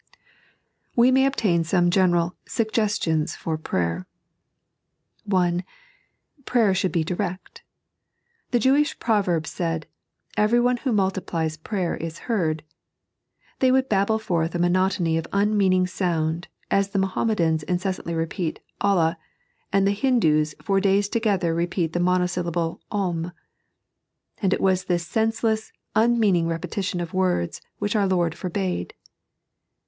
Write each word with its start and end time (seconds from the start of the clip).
We 0.95 1.11
may 1.11 1.27
obtain 1.27 1.63
some 1.63 1.91
general 1.91 2.35
BUOassnoins 2.47 3.35
fob 3.37 3.63
prater. 3.63 4.07
(1) 5.25 5.63
Prayer 6.45 6.73
should 6.73 6.91
be 6.91 7.05
dtnU. 7.05 7.37
The 8.49 8.57
Jewish 8.57 8.97
proverb 8.97 9.45
said," 9.45 9.85
Everyone 10.37 10.77
who 10.77 10.91
multiplies 10.91 11.55
prayer 11.55 11.95
is 11.95 12.17
heard." 12.25 12.63
They 13.59 13.71
would 13.71 13.89
babble 13.89 14.17
forth 14.17 14.55
a 14.55 14.57
monotony 14.57 15.19
of 15.19 15.27
unmeaning 15.31 15.85
sound, 15.85 16.47
as 16.71 16.89
the 16.89 16.97
Mohammedans 16.97 17.61
incessantly 17.61 18.15
repeat," 18.15 18.59
Allah," 18.81 19.19
and 19.71 19.85
the 19.87 19.93
Hindoos 19.95 20.55
for 20.63 20.79
days 20.79 21.09
together 21.09 21.53
repeat 21.53 21.93
the 21.93 21.99
monosyllable," 21.99 22.81
Om," 23.05 23.33
And 24.41 24.51
it 24.51 24.59
was 24.61 24.85
this 24.85 25.05
senseless, 25.05 25.71
unmeaning 25.95 26.47
repetition 26.47 26.99
of 27.01 27.13
words 27.13 27.61
which 27.77 27.95
our 27.95 28.07
Lord 28.07 28.33
forbade. 28.33 28.95